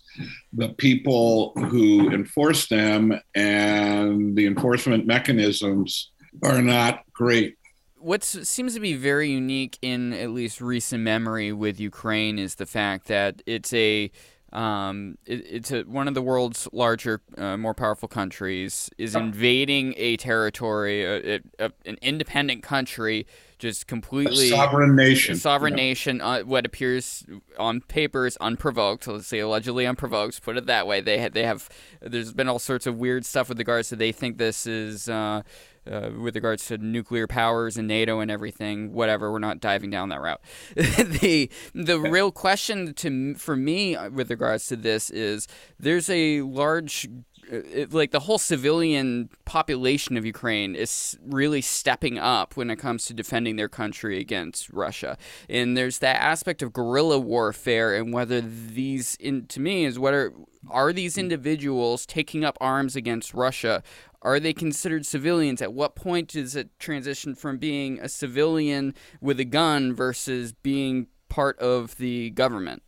the 0.54 0.70
people 0.70 1.54
who 1.56 2.10
enforce 2.12 2.68
them, 2.68 3.20
and 3.36 4.36
the 4.36 4.48
enforcement 4.48 5.06
mechanisms 5.06 6.12
are 6.44 6.62
not 6.62 7.04
great 7.14 7.58
what 8.04 8.22
seems 8.22 8.74
to 8.74 8.82
be 8.82 8.96
very 8.96 9.30
unique 9.30 9.80
in 9.82 10.12
at 10.12 10.30
least 10.32 10.60
recent 10.60 11.02
memory 11.02 11.54
with 11.54 11.80
Ukraine 11.80 12.38
is 12.38 12.56
the 12.56 12.66
fact 12.66 13.08
that 13.08 13.42
it's 13.46 13.72
a 13.72 14.12
um, 14.54 15.18
it, 15.26 15.46
it's 15.50 15.72
a, 15.72 15.82
one 15.82 16.08
of 16.08 16.14
the 16.14 16.22
world's 16.22 16.68
larger, 16.72 17.22
uh, 17.38 17.58
more 17.58 17.74
powerful 17.74 18.08
countries 18.08 18.90
is 19.00 19.16
invading 19.16 19.96
a 19.98 20.16
territory, 20.18 21.04
a, 21.04 21.40
a, 21.58 21.72
an 21.86 21.98
independent 22.04 22.62
country, 22.62 23.26
just 23.58 23.88
completely 23.88 24.50
sovereign 24.50 24.96
nation, 24.96 25.36
sovereign 25.36 25.74
yeah. 25.74 25.84
nation. 25.84 26.22
Uh, 26.22 26.42
what 26.42 26.68
appears 26.68 27.26
on 27.58 27.82
paper 27.82 28.28
is 28.28 28.38
unprovoked. 28.38 29.08
Let's 29.08 29.26
say 29.26 29.40
allegedly 29.40 29.88
unprovoked. 29.88 30.44
Put 30.44 30.58
it 30.58 30.68
that 30.68 30.86
way. 30.86 31.02
They 31.02 31.18
have, 31.18 31.34
they 31.34 31.44
have. 31.44 31.68
There's 32.00 32.32
been 32.32 32.48
all 32.48 32.60
sorts 32.60 32.86
of 32.86 32.98
weird 32.98 33.26
stuff 33.26 33.50
with 33.50 33.58
regards 33.58 33.90
to 33.90 33.96
they 33.96 34.12
think 34.12 34.38
this 34.38 34.68
is. 34.68 35.10
Uh, 35.10 35.42
uh, 35.90 36.10
with 36.18 36.36
regards 36.36 36.66
to 36.68 36.78
nuclear 36.78 37.28
powers 37.28 37.78
and 37.78 37.88
NATO 37.88 38.20
and 38.20 38.32
everything. 38.32 38.94
Whatever, 38.94 39.32
we're 39.32 39.40
not 39.40 39.60
diving 39.60 39.90
down 39.90 40.10
that 40.10 40.22
route. 40.22 40.42
the 40.76 41.50
the 41.74 42.00
real 42.00 42.32
question 42.32 42.94
to 42.96 43.36
for 43.36 43.56
me 43.56 43.96
uh, 43.96 44.10
with 44.10 44.30
regards 44.30 44.68
to 44.68 44.76
this 44.76 45.10
is 45.10 45.48
there's 45.80 46.10
a 46.10 46.42
large 46.42 47.08
it, 47.50 47.94
like 47.94 48.12
the 48.12 48.22
whole 48.22 48.38
civilian 48.38 49.30
population 49.46 50.18
of 50.18 50.26
Ukraine 50.26 50.76
is 50.76 51.18
really 51.26 51.62
stepping 51.62 52.18
up 52.18 52.56
when 52.56 52.70
it 52.70 52.78
comes 52.78 53.06
to 53.06 53.14
defending 53.14 53.56
their 53.56 53.70
country 53.70 54.20
against 54.20 54.70
Russia. 54.70 55.18
And 55.50 55.76
there's 55.78 56.00
that 56.00 56.22
aspect 56.22 56.62
of 56.62 56.74
guerrilla 56.74 57.20
warfare 57.20 57.96
and 57.96 58.14
whether 58.14 58.42
these 58.42 59.16
in 59.20 59.48
to 59.48 59.60
me 59.60 59.86
is 59.86 60.00
what 60.00 60.14
are 60.14 60.34
are 60.70 60.94
these 60.94 61.18
individuals 61.18 62.06
taking 62.06 62.46
up 62.46 62.58
arms 62.62 62.96
against 62.96 63.34
Russia 63.34 63.84
are 64.24 64.40
they 64.40 64.54
considered 64.54 65.06
civilians? 65.06 65.62
At 65.62 65.74
what 65.74 65.96
point 65.96 66.30
does 66.30 66.56
it 66.56 66.70
transition 66.80 67.36
from 67.36 67.58
being 67.58 68.00
a 68.00 68.08
civilian 68.08 68.96
with 69.22 69.40
a 69.40 69.46
gun 69.46 69.94
versus 69.94 70.54
being 70.54 71.08
part 71.30 71.60
of 71.60 71.98
the 71.98 72.30
government? 72.32 72.84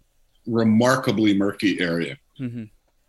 Remarkably 0.47 1.38
murky 1.38 1.79
area. 1.81 2.17
Mm-hmm. 2.39 2.63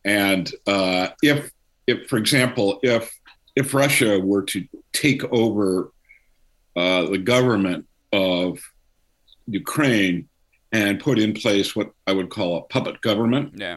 And 0.07 0.51
uh, 0.67 1.09
if, 1.23 1.51
if, 1.87 2.09
for 2.09 2.17
example, 2.17 2.81
if 2.83 3.13
if 3.55 3.75
Russia 3.75 4.19
were 4.21 4.43
to 4.43 4.67
take 4.93 5.25
over 5.25 5.91
uh, 6.77 7.07
the 7.07 7.19
government 7.19 7.87
of 8.13 8.59
Ukraine 9.47 10.29
and 10.73 11.01
put 11.01 11.19
in 11.19 11.33
place 11.33 11.75
what 11.75 11.91
I 12.07 12.13
would 12.13 12.31
call 12.31 12.57
a 12.57 12.63
puppet 12.63 13.01
government, 13.01 13.55
yeah 13.57 13.77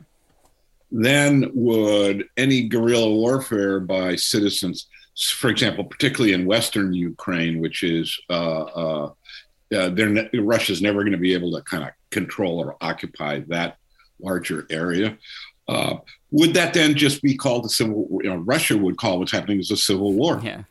then 0.92 1.52
would 1.54 2.26
any 2.38 2.68
guerrilla 2.68 3.14
warfare 3.14 3.80
by 3.80 4.16
citizens, 4.16 4.88
for 5.36 5.50
example, 5.50 5.84
particularly 5.84 6.34
in 6.34 6.46
Western 6.46 6.94
Ukraine, 6.94 7.60
which 7.60 7.84
is 7.84 8.18
uh, 8.30 8.64
uh, 8.64 9.12
uh, 9.76 9.90
ne- 9.90 10.30
Russia's 10.40 10.82
never 10.82 11.02
going 11.02 11.12
to 11.12 11.18
be 11.18 11.34
able 11.34 11.52
to 11.52 11.62
kind 11.62 11.84
of 11.84 11.90
control 12.10 12.60
or 12.60 12.76
occupy 12.82 13.42
that 13.48 13.78
larger 14.20 14.66
area. 14.70 15.18
Uh, 15.70 15.98
would 16.32 16.54
that 16.56 16.74
then 16.74 16.96
just 16.96 17.22
be 17.22 17.36
called 17.36 17.66
a 17.66 17.70
civil? 17.70 18.08
You 18.24 18.30
know, 18.30 18.38
Russia 18.38 18.78
would 18.78 18.98
call 18.98 19.20
what's 19.20 19.32
happening 19.32 19.60
as 19.60 19.72
a 19.72 19.78
civil 19.78 20.14
war. 20.14 20.42
Yeah. 20.44 20.64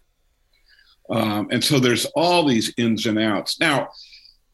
Um, 1.11 1.49
and 1.51 1.65
so 1.65 1.79
there's 1.79 2.05
all 2.17 2.45
these 2.45 2.75
ins 2.77 3.07
and 3.07 3.19
outs. 3.19 3.59
Now, 3.61 3.89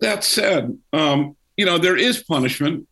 that 0.00 0.22
said, 0.22 0.78
um, 0.92 1.36
you 1.56 1.66
know, 1.66 1.78
there 1.78 1.96
is 1.96 2.22
punishment 2.22 2.86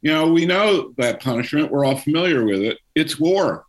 you 0.00 0.12
know, 0.12 0.28
we 0.28 0.46
know 0.46 0.92
that 0.96 1.20
punishment. 1.20 1.70
We're 1.70 1.84
all 1.84 1.96
familiar 1.96 2.44
with 2.44 2.60
it. 2.60 2.78
It's 2.94 3.18
war. 3.18 3.64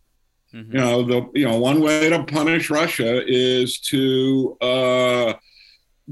Mm-hmm. 0.53 0.75
You 0.75 0.81
know, 0.81 1.03
the 1.03 1.29
you 1.33 1.45
know 1.47 1.57
one 1.59 1.81
way 1.81 2.09
to 2.09 2.23
punish 2.23 2.69
Russia 2.69 3.23
is 3.25 3.79
to 3.81 4.57
uh, 4.61 5.33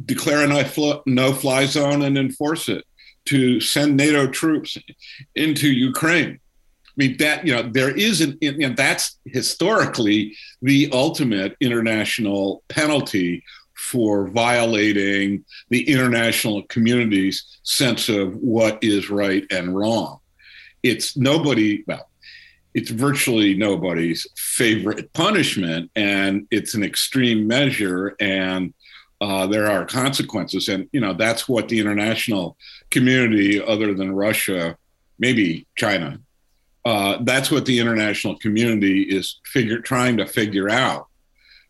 declare 0.05 0.43
a 0.43 1.01
no-fly 1.05 1.65
zone 1.65 2.03
and 2.03 2.17
enforce 2.17 2.69
it. 2.69 2.83
To 3.25 3.59
send 3.59 3.97
NATO 3.97 4.27
troops 4.27 4.77
into 5.35 5.67
Ukraine. 5.67 6.39
I 6.97 7.03
mean 7.03 7.17
that 7.17 7.45
you 7.45 7.53
know 7.53 7.61
there 7.61 7.95
is 7.95 8.21
an 8.21 8.37
know, 8.41 8.73
that's 8.75 9.19
historically 9.25 10.35
the 10.61 10.89
ultimate 10.91 11.55
international 11.61 12.63
penalty 12.69 13.43
for 13.77 14.27
violating 14.27 15.45
the 15.69 15.87
international 15.87 16.63
community's 16.63 17.59
sense 17.63 18.09
of 18.09 18.35
what 18.37 18.83
is 18.83 19.09
right 19.09 19.45
and 19.51 19.75
wrong. 19.75 20.19
It's 20.81 21.15
nobody, 21.15 21.83
well, 21.87 22.09
it's 22.73 22.89
virtually 22.89 23.55
nobody's 23.55 24.27
favorite 24.35 25.13
punishment, 25.13 25.91
and 25.95 26.47
it's 26.49 26.73
an 26.73 26.83
extreme 26.83 27.47
measure, 27.47 28.15
and 28.19 28.73
uh, 29.21 29.47
there 29.47 29.69
are 29.69 29.85
consequences. 29.85 30.67
And, 30.67 30.89
you 30.91 30.99
know, 30.99 31.13
that's 31.13 31.47
what 31.47 31.69
the 31.69 31.79
international 31.79 32.57
community, 32.89 33.63
other 33.63 33.93
than 33.93 34.11
Russia, 34.11 34.77
maybe 35.19 35.67
China, 35.75 36.19
uh, 36.87 37.17
that's 37.23 37.51
what 37.51 37.65
the 37.65 37.79
international 37.79 38.37
community 38.37 39.03
is 39.03 39.39
figure 39.45 39.79
trying 39.79 40.17
to 40.17 40.25
figure 40.25 40.69
out 40.69 41.07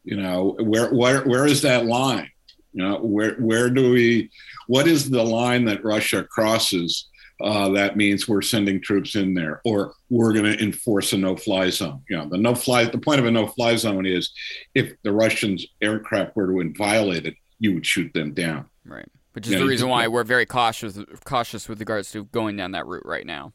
you 0.08 0.16
know, 0.16 0.56
where 0.62 0.90
where 0.94 1.22
where 1.24 1.46
is 1.46 1.62
that 1.64 1.86
line? 1.86 2.32
You 2.72 2.84
know, 2.84 3.00
where 3.00 3.36
where 3.36 3.70
do 3.70 3.92
we? 3.92 4.32
What 4.68 4.88
is 4.88 5.10
the 5.10 5.22
line 5.24 5.66
that 5.66 5.84
Russia 5.84 6.24
crosses? 6.24 7.10
Uh, 7.42 7.70
that 7.70 7.98
means 7.98 8.26
we're 8.26 8.42
sending 8.42 8.82
troops 8.82 9.16
in 9.16 9.34
there, 9.34 9.60
or 9.66 9.94
we're 10.10 10.32
going 10.32 10.46
to 10.46 10.64
enforce 10.64 11.12
a 11.12 11.18
no-fly 11.18 11.70
zone. 11.70 12.02
You 12.10 12.18
know, 12.18 12.30
the 12.30 12.38
no-fly. 12.38 12.86
The 12.86 12.98
point 12.98 13.20
of 13.20 13.26
a 13.26 13.32
no-fly 13.32 13.76
zone 13.76 14.06
is 14.06 14.32
if 14.74 14.94
the 15.04 15.12
Russians' 15.12 15.68
aircraft 15.82 16.38
were 16.38 16.48
to 16.48 16.74
violate 16.78 17.26
it, 17.26 17.36
you 17.60 17.74
would 17.74 17.86
shoot 17.86 18.14
them 18.14 18.34
down. 18.34 18.66
Right. 18.86 19.10
Which 19.34 19.46
is 19.48 19.52
you 19.52 19.58
the 19.58 19.66
know, 19.66 19.70
reason 19.70 19.90
why 19.90 20.08
we're 20.08 20.24
very 20.24 20.46
cautious 20.46 20.98
cautious 21.26 21.68
with 21.68 21.80
regards 21.82 22.12
to 22.14 22.24
going 22.24 22.56
down 22.56 22.72
that 22.72 22.88
route 22.88 23.06
right 23.06 23.26
now. 23.26 23.52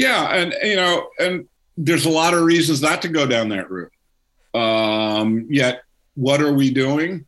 Yeah, 0.00 0.34
and 0.34 0.54
you 0.62 0.76
know, 0.76 1.08
and 1.18 1.46
there's 1.76 2.06
a 2.06 2.10
lot 2.10 2.34
of 2.34 2.42
reasons 2.42 2.80
not 2.82 3.02
to 3.02 3.08
go 3.08 3.26
down 3.26 3.48
that 3.50 3.70
route. 3.70 3.92
Um, 4.54 5.46
yet 5.50 5.82
what 6.14 6.40
are 6.40 6.52
we 6.52 6.70
doing? 6.70 7.26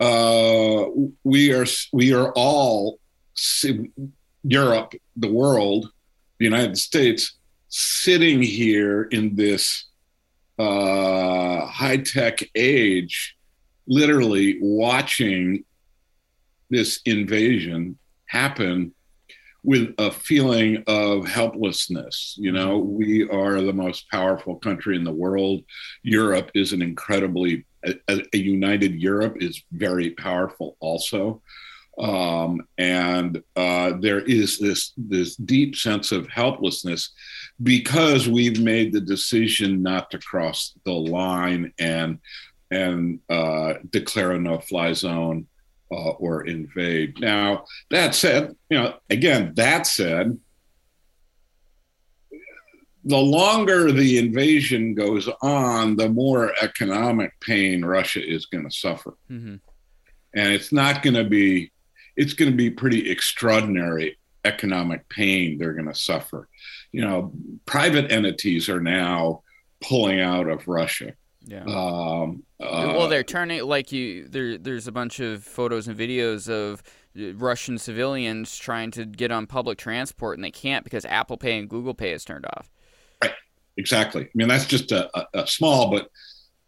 uh, 0.00 0.86
we 1.24 1.52
are 1.52 1.66
we 1.92 2.14
are 2.14 2.32
all 2.32 2.98
Europe, 4.42 4.94
the 5.16 5.30
world, 5.30 5.92
the 6.38 6.44
United 6.46 6.78
States, 6.78 7.36
sitting 7.68 8.42
here 8.42 9.02
in 9.02 9.36
this 9.36 9.84
uh, 10.58 11.66
high 11.66 11.98
tech 11.98 12.40
age, 12.54 13.36
literally 13.86 14.58
watching 14.60 15.64
this 16.70 17.00
invasion 17.04 17.98
happen 18.24 18.92
with 19.62 19.94
a 19.98 20.10
feeling 20.10 20.82
of 20.86 21.26
helplessness. 21.26 22.34
You 22.38 22.52
know, 22.52 22.78
we 22.78 23.28
are 23.28 23.60
the 23.60 23.72
most 23.72 24.08
powerful 24.10 24.56
country 24.56 24.96
in 24.96 25.04
the 25.04 25.12
world. 25.12 25.62
Europe 26.02 26.50
is 26.54 26.72
an 26.72 26.82
incredibly, 26.82 27.66
a, 27.84 27.94
a 28.08 28.38
united 28.38 28.94
Europe 28.94 29.36
is 29.40 29.62
very 29.72 30.10
powerful 30.10 30.76
also. 30.80 31.42
Um, 31.98 32.62
and 32.78 33.42
uh, 33.56 33.92
there 34.00 34.20
is 34.20 34.58
this 34.58 34.92
this 34.96 35.36
deep 35.36 35.76
sense 35.76 36.12
of 36.12 36.28
helplessness 36.28 37.10
because 37.62 38.26
we've 38.26 38.60
made 38.60 38.92
the 38.92 39.00
decision 39.02 39.82
not 39.82 40.10
to 40.12 40.18
cross 40.18 40.72
the 40.84 40.92
line 40.92 41.72
and 41.78 42.18
and 42.70 43.18
uh, 43.28 43.74
declare 43.90 44.32
a 44.32 44.40
no-fly 44.40 44.92
zone 44.92 45.46
uh, 45.90 46.10
or 46.10 46.46
invade. 46.46 47.20
Now, 47.20 47.64
that 47.90 48.14
said, 48.14 48.54
you 48.68 48.78
know, 48.78 48.94
again, 49.08 49.52
that 49.56 49.86
said, 49.86 50.38
the 53.04 53.16
longer 53.16 53.90
the 53.90 54.18
invasion 54.18 54.94
goes 54.94 55.28
on, 55.42 55.96
the 55.96 56.08
more 56.08 56.52
economic 56.62 57.32
pain 57.40 57.84
Russia 57.84 58.20
is 58.22 58.46
going 58.46 58.64
to 58.64 58.70
suffer. 58.70 59.14
Mm-hmm. 59.30 59.56
And 60.34 60.52
it's 60.52 60.70
not 60.70 61.02
going 61.02 61.14
to 61.14 61.24
be, 61.24 61.72
it's 62.16 62.34
going 62.34 62.50
to 62.50 62.56
be 62.56 62.70
pretty 62.70 63.10
extraordinary 63.10 64.18
economic 64.44 65.08
pain 65.08 65.58
they're 65.58 65.72
going 65.72 65.88
to 65.88 65.94
suffer. 65.94 66.48
You 66.92 67.02
know, 67.02 67.32
private 67.66 68.12
entities 68.12 68.68
are 68.68 68.80
now 68.80 69.42
pulling 69.80 70.20
out 70.20 70.48
of 70.48 70.68
Russia. 70.68 71.14
Yeah. 71.44 71.64
Um, 71.64 72.42
uh, 72.60 72.94
well, 72.96 73.08
they're 73.08 73.22
turning 73.22 73.64
like 73.64 73.92
you. 73.92 74.28
There, 74.28 74.58
there's 74.58 74.86
a 74.86 74.92
bunch 74.92 75.20
of 75.20 75.42
photos 75.42 75.88
and 75.88 75.98
videos 75.98 76.48
of 76.48 76.82
uh, 77.18 77.34
Russian 77.34 77.78
civilians 77.78 78.56
trying 78.56 78.90
to 78.92 79.06
get 79.06 79.30
on 79.30 79.46
public 79.46 79.78
transport 79.78 80.36
and 80.36 80.44
they 80.44 80.50
can't 80.50 80.84
because 80.84 81.04
Apple 81.04 81.36
Pay 81.36 81.58
and 81.58 81.68
Google 81.68 81.94
Pay 81.94 82.12
is 82.12 82.24
turned 82.24 82.46
off. 82.46 82.70
Right. 83.22 83.32
Exactly. 83.76 84.24
I 84.24 84.30
mean, 84.34 84.48
that's 84.48 84.66
just 84.66 84.92
a, 84.92 85.10
a, 85.18 85.42
a 85.42 85.46
small, 85.46 85.90
but 85.90 86.10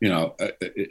you 0.00 0.09
know, 0.09 0.35
uh, 0.41 0.49
it, 0.61 0.91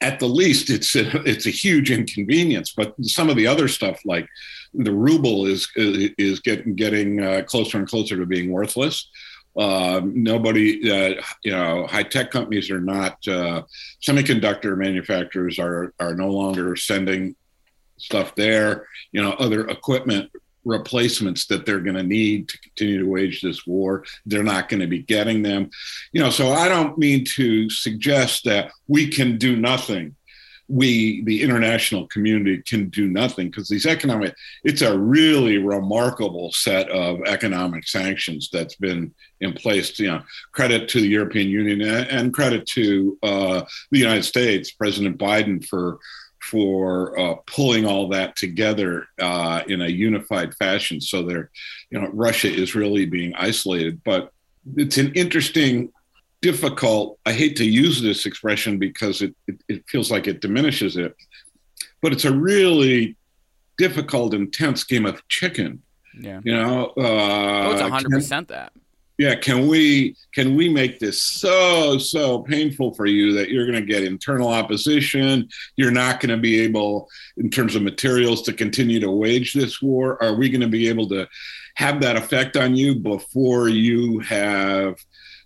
at 0.00 0.20
the 0.20 0.26
least, 0.26 0.70
it's 0.70 0.94
a, 0.94 1.22
it's 1.28 1.46
a 1.46 1.50
huge 1.50 1.90
inconvenience. 1.90 2.72
But 2.76 2.94
some 3.02 3.28
of 3.28 3.36
the 3.36 3.46
other 3.46 3.68
stuff, 3.68 4.00
like 4.04 4.28
the 4.74 4.92
ruble, 4.92 5.46
is 5.46 5.68
is 5.76 6.40
getting 6.40 6.74
getting 6.74 7.22
uh, 7.22 7.42
closer 7.46 7.78
and 7.78 7.88
closer 7.88 8.16
to 8.16 8.26
being 8.26 8.50
worthless. 8.50 9.08
Uh, 9.56 10.00
nobody, 10.04 10.90
uh, 10.90 11.20
you 11.42 11.52
know, 11.52 11.86
high 11.86 12.02
tech 12.02 12.30
companies 12.30 12.70
are 12.70 12.80
not. 12.80 13.16
Uh, 13.26 13.62
semiconductor 14.02 14.76
manufacturers 14.76 15.58
are 15.58 15.92
are 15.98 16.14
no 16.14 16.28
longer 16.28 16.76
sending 16.76 17.34
stuff 17.96 18.34
there. 18.34 18.86
You 19.12 19.22
know, 19.22 19.32
other 19.32 19.66
equipment 19.68 20.30
replacements 20.64 21.46
that 21.46 21.64
they're 21.64 21.80
going 21.80 21.96
to 21.96 22.02
need 22.02 22.48
to 22.48 22.58
continue 22.58 22.98
to 22.98 23.08
wage 23.08 23.40
this 23.40 23.66
war. 23.66 24.04
They're 24.26 24.42
not 24.42 24.68
going 24.68 24.80
to 24.80 24.86
be 24.86 25.02
getting 25.02 25.42
them. 25.42 25.70
You 26.12 26.22
know, 26.22 26.30
so 26.30 26.52
I 26.52 26.68
don't 26.68 26.98
mean 26.98 27.24
to 27.36 27.70
suggest 27.70 28.44
that 28.44 28.70
we 28.86 29.08
can 29.08 29.38
do 29.38 29.56
nothing 29.56 30.14
we, 30.68 31.22
the 31.24 31.42
international 31.42 32.06
community, 32.08 32.62
can 32.62 32.90
do 32.90 33.08
nothing 33.08 33.48
because 33.48 33.68
these 33.68 33.86
economic, 33.86 34.34
it's 34.64 34.82
a 34.82 34.98
really 34.98 35.58
remarkable 35.58 36.52
set 36.52 36.88
of 36.90 37.20
economic 37.26 37.86
sanctions 37.88 38.50
that's 38.52 38.76
been 38.76 39.14
in 39.40 39.54
place. 39.54 39.98
You 39.98 40.08
know, 40.08 40.22
credit 40.52 40.88
to 40.90 41.00
the 41.00 41.08
European 41.08 41.48
Union 41.48 41.80
and 41.82 42.34
credit 42.34 42.66
to 42.68 43.18
uh, 43.22 43.62
the 43.90 43.98
United 43.98 44.24
States, 44.24 44.70
President 44.70 45.18
Biden 45.18 45.64
for 45.64 45.98
for 46.40 47.18
uh, 47.18 47.34
pulling 47.46 47.84
all 47.84 48.08
that 48.08 48.36
together 48.36 49.06
uh, 49.20 49.62
in 49.66 49.82
a 49.82 49.88
unified 49.88 50.54
fashion. 50.54 51.00
So 51.00 51.22
there, 51.22 51.50
you 51.90 52.00
know, 52.00 52.08
Russia 52.12 52.48
is 52.48 52.74
really 52.74 53.06
being 53.06 53.34
isolated, 53.34 54.00
but 54.04 54.32
it's 54.76 54.98
an 54.98 55.12
interesting 55.14 55.92
difficult. 56.40 57.18
I 57.26 57.32
hate 57.32 57.56
to 57.56 57.64
use 57.64 58.00
this 58.00 58.26
expression 58.26 58.78
because 58.78 59.22
it, 59.22 59.34
it, 59.46 59.60
it 59.68 59.84
feels 59.88 60.10
like 60.10 60.26
it 60.26 60.40
diminishes 60.40 60.96
it, 60.96 61.16
but 62.02 62.12
it's 62.12 62.24
a 62.24 62.32
really 62.32 63.16
difficult, 63.76 64.34
intense 64.34 64.84
game 64.84 65.06
of 65.06 65.26
chicken. 65.28 65.82
Yeah. 66.20 66.40
You 66.42 66.54
know, 66.54 66.92
uh, 66.96 67.66
oh, 67.66 67.72
it's 67.72 67.80
hundred 67.80 68.10
percent 68.10 68.48
that. 68.48 68.72
Yeah. 69.18 69.34
Can 69.34 69.66
we 69.66 70.16
can 70.32 70.54
we 70.54 70.68
make 70.68 71.00
this 71.00 71.20
so 71.20 71.98
so 71.98 72.40
painful 72.40 72.94
for 72.94 73.06
you 73.06 73.32
that 73.34 73.50
you're 73.50 73.66
going 73.66 73.80
to 73.80 73.86
get 73.86 74.04
internal 74.04 74.48
opposition? 74.48 75.48
You're 75.76 75.90
not 75.90 76.20
going 76.20 76.30
to 76.30 76.36
be 76.36 76.60
able, 76.60 77.08
in 77.36 77.50
terms 77.50 77.74
of 77.74 77.82
materials, 77.82 78.42
to 78.42 78.52
continue 78.52 79.00
to 79.00 79.10
wage 79.10 79.54
this 79.54 79.82
war. 79.82 80.22
Are 80.22 80.34
we 80.34 80.48
going 80.48 80.60
to 80.60 80.68
be 80.68 80.88
able 80.88 81.08
to 81.08 81.28
have 81.74 82.00
that 82.00 82.16
effect 82.16 82.56
on 82.56 82.76
you 82.76 82.96
before 82.96 83.68
you 83.68 84.18
have 84.20 84.96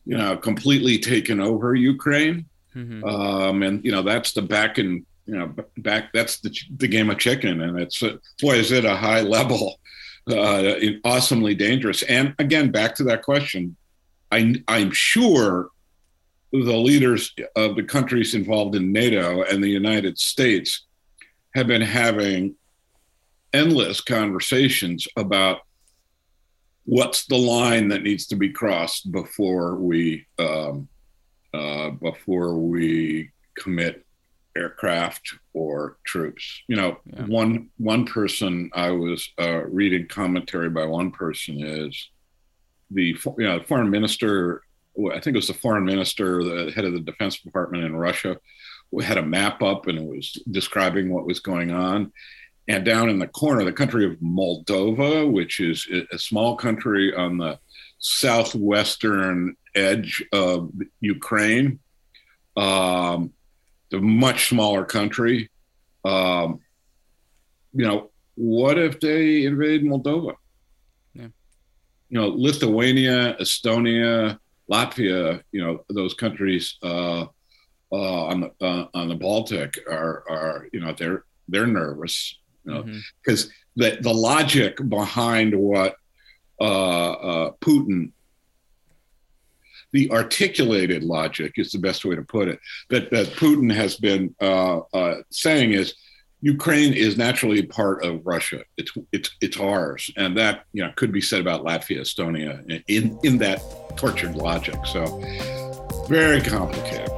you 0.04 0.16
know, 0.16 0.36
completely 0.36 0.98
taken 0.98 1.40
over 1.40 1.74
Ukraine. 1.74 2.46
Mm-hmm. 2.74 3.04
Um, 3.04 3.62
and, 3.62 3.84
you 3.84 3.92
know, 3.92 4.02
that's 4.02 4.32
the 4.32 4.42
back 4.42 4.78
and, 4.78 5.04
you 5.26 5.36
know, 5.38 5.54
back, 5.78 6.12
that's 6.12 6.40
the, 6.40 6.50
the 6.78 6.88
game 6.88 7.10
of 7.10 7.18
chicken. 7.18 7.60
And 7.62 7.78
it's, 7.78 8.02
uh, 8.02 8.16
boy, 8.40 8.56
is 8.56 8.72
it 8.72 8.84
a 8.84 8.96
high 8.96 9.20
level, 9.20 9.78
uh, 10.28 10.74
awesomely 11.04 11.54
dangerous. 11.54 12.02
And 12.02 12.34
again, 12.38 12.70
back 12.70 12.94
to 12.96 13.04
that 13.04 13.22
question, 13.22 13.76
I, 14.30 14.62
I'm 14.66 14.90
sure 14.90 15.68
the 16.52 16.76
leaders 16.76 17.34
of 17.56 17.76
the 17.76 17.82
countries 17.82 18.34
involved 18.34 18.74
in 18.74 18.92
NATO 18.92 19.42
and 19.42 19.62
the 19.62 19.68
United 19.68 20.18
States 20.18 20.86
have 21.54 21.66
been 21.66 21.82
having 21.82 22.54
endless 23.52 24.00
conversations 24.00 25.06
about 25.16 25.60
what's 26.84 27.26
the 27.26 27.36
line 27.36 27.88
that 27.88 28.02
needs 28.02 28.26
to 28.28 28.36
be 28.36 28.50
crossed 28.50 29.10
before 29.12 29.76
we 29.76 30.26
um, 30.38 30.88
uh, 31.54 31.90
before 31.90 32.58
we 32.58 33.30
commit 33.56 34.04
aircraft 34.56 35.34
or 35.54 35.98
troops. 36.04 36.62
You 36.68 36.76
know, 36.76 36.98
yeah. 37.04 37.24
one 37.24 37.70
one 37.78 38.04
person 38.06 38.70
I 38.74 38.90
was 38.90 39.28
uh, 39.40 39.64
reading 39.64 40.08
commentary 40.08 40.70
by 40.70 40.84
one 40.84 41.10
person 41.10 41.62
is 41.62 42.10
the 42.90 43.16
you 43.38 43.46
know 43.46 43.62
foreign 43.62 43.90
minister. 43.90 44.62
I 44.98 45.20
think 45.20 45.28
it 45.28 45.36
was 45.36 45.46
the 45.46 45.54
foreign 45.54 45.86
minister, 45.86 46.44
the 46.44 46.72
head 46.72 46.84
of 46.84 46.92
the 46.92 47.00
defense 47.00 47.40
department 47.40 47.84
in 47.84 47.96
Russia, 47.96 48.36
had 49.00 49.16
a 49.16 49.22
map 49.22 49.62
up 49.62 49.86
and 49.86 49.98
it 49.98 50.04
was 50.04 50.32
describing 50.50 51.10
what 51.10 51.24
was 51.24 51.40
going 51.40 51.70
on 51.70 52.12
and 52.72 52.86
down 52.86 53.10
in 53.10 53.18
the 53.18 53.26
corner, 53.26 53.64
the 53.64 53.72
country 53.72 54.06
of 54.06 54.18
Moldova, 54.20 55.30
which 55.30 55.60
is 55.60 55.86
a 56.10 56.18
small 56.18 56.56
country 56.56 57.14
on 57.14 57.36
the 57.36 57.58
southwestern 57.98 59.56
edge 59.74 60.24
of 60.32 60.72
Ukraine, 61.00 61.80
um, 62.56 63.34
a 63.92 63.98
much 63.98 64.48
smaller 64.48 64.86
country. 64.86 65.50
Um, 66.02 66.60
you 67.74 67.86
know, 67.86 68.10
what 68.36 68.78
if 68.78 69.00
they 69.00 69.44
invade 69.44 69.82
Moldova? 69.84 70.34
Yeah. 71.12 71.28
You 72.08 72.20
know, 72.20 72.28
Lithuania, 72.28 73.36
Estonia, 73.38 74.38
Latvia, 74.70 75.42
you 75.52 75.62
know, 75.62 75.84
those 75.90 76.14
countries 76.14 76.78
uh, 76.82 77.26
uh, 77.92 78.24
on 78.24 78.40
the 78.40 78.66
uh, 78.66 78.86
on 78.94 79.08
the 79.08 79.14
Baltic 79.14 79.78
are 79.86 80.24
are 80.30 80.68
you 80.72 80.80
know 80.80 80.94
they're 80.96 81.24
they're 81.48 81.66
nervous 81.66 82.38
because 82.64 83.46
mm-hmm. 83.46 83.82
the 83.82 83.98
the 84.00 84.12
logic 84.12 84.76
behind 84.88 85.54
what 85.54 85.96
uh, 86.60 87.12
uh, 87.12 87.50
Putin, 87.60 88.12
the 89.92 90.10
articulated 90.10 91.02
logic 91.02 91.54
is 91.56 91.72
the 91.72 91.78
best 91.78 92.04
way 92.04 92.14
to 92.14 92.22
put 92.22 92.48
it. 92.48 92.60
That 92.90 93.10
that 93.10 93.28
Putin 93.28 93.72
has 93.74 93.96
been 93.96 94.34
uh, 94.40 94.80
uh 94.92 95.16
saying 95.30 95.72
is. 95.72 95.94
Ukraine 96.44 96.92
is 96.92 97.16
naturally 97.16 97.62
part 97.62 98.04
of 98.04 98.26
Russia. 98.26 98.64
It's 98.76 98.90
it's 99.12 99.30
it's 99.40 99.60
ours, 99.60 100.10
and 100.16 100.36
that 100.36 100.64
you 100.72 100.82
know 100.82 100.90
could 100.96 101.12
be 101.12 101.20
said 101.20 101.40
about 101.40 101.62
Latvia, 101.64 102.00
Estonia, 102.00 102.82
in 102.88 103.16
in 103.22 103.38
that 103.38 103.62
tortured 103.96 104.34
logic. 104.34 104.74
So 104.84 105.22
very 106.08 106.40
complicated. 106.40 107.11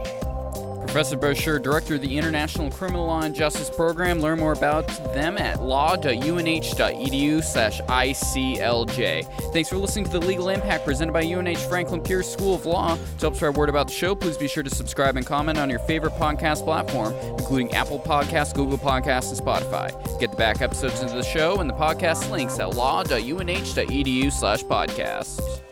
Professor 0.95 1.17
Buzz 1.17 1.37
Scherr, 1.37 1.61
Director 1.61 1.97
of 1.97 2.03
the 2.03 2.17
International 2.17 2.71
Criminal 2.71 3.07
Law 3.07 3.23
and 3.23 3.35
Justice 3.35 3.69
Program. 3.69 4.21
Learn 4.21 4.39
more 4.39 4.53
about 4.53 4.87
them 5.13 5.37
at 5.37 5.61
law.unh.edu 5.61 7.43
slash 7.43 7.81
ICLJ. 7.81 9.53
Thanks 9.53 9.69
for 9.69 9.77
listening 9.77 10.05
to 10.05 10.13
The 10.13 10.21
Legal 10.21 10.51
Impact 10.51 10.85
presented 10.85 11.11
by 11.11 11.25
UNH 11.25 11.69
Franklin 11.69 12.01
Pierce 12.01 12.33
School 12.33 12.55
of 12.55 12.65
Law. 12.65 12.95
To 12.95 13.21
help 13.23 13.35
spread 13.35 13.57
word 13.57 13.71
about 13.71 13.89
the 13.89 13.93
show, 13.93 14.15
please 14.15 14.39
be 14.39 14.47
sure 14.47 14.63
to 14.63 14.71
subscribe 14.71 15.17
and 15.17 15.27
comment 15.27 15.59
on 15.59 15.69
your 15.69 15.81
favorite 15.81 16.13
podcast 16.13 16.63
platform, 16.63 17.13
including 17.39 17.75
Apple 17.75 17.99
Podcasts, 17.99 18.55
Google 18.55 18.79
Podcasts, 18.79 19.37
and 19.37 19.45
Spotify. 19.45 20.21
Get 20.21 20.31
the 20.31 20.37
back 20.37 20.63
episodes 20.63 21.03
of 21.03 21.11
the 21.11 21.25
show 21.25 21.59
and 21.59 21.69
the 21.69 21.75
podcast 21.75 22.31
links 22.31 22.61
at 22.61 22.77
law.unh.edu 22.77 24.31
slash 24.31 24.63
podcast. 24.63 25.64